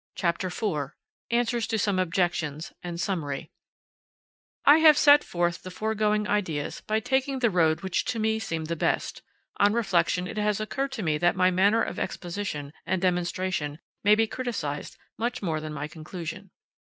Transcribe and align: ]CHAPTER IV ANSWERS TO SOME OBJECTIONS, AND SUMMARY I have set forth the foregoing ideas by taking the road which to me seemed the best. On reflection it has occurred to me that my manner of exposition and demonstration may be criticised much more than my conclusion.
]CHAPTER 0.15 0.47
IV 0.47 0.93
ANSWERS 1.29 1.67
TO 1.67 1.77
SOME 1.77 1.99
OBJECTIONS, 1.99 2.73
AND 2.81 2.99
SUMMARY 2.99 3.51
I 4.65 4.79
have 4.79 4.97
set 4.97 5.23
forth 5.23 5.61
the 5.61 5.69
foregoing 5.69 6.27
ideas 6.27 6.81
by 6.87 6.99
taking 6.99 7.37
the 7.37 7.51
road 7.51 7.81
which 7.81 8.03
to 8.05 8.17
me 8.17 8.39
seemed 8.39 8.65
the 8.65 8.75
best. 8.75 9.21
On 9.57 9.73
reflection 9.73 10.25
it 10.25 10.37
has 10.37 10.59
occurred 10.59 10.91
to 10.93 11.03
me 11.03 11.19
that 11.19 11.35
my 11.35 11.51
manner 11.51 11.83
of 11.83 11.99
exposition 11.99 12.73
and 12.83 12.99
demonstration 12.99 13.77
may 14.03 14.15
be 14.15 14.25
criticised 14.25 14.97
much 15.19 15.43
more 15.43 15.59
than 15.59 15.71
my 15.71 15.87
conclusion. 15.87 16.49